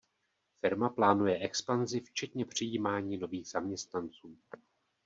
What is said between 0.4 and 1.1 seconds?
Firma